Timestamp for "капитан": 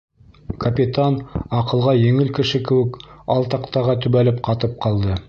0.63-1.19